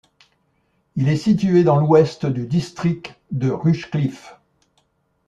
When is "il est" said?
0.95-1.15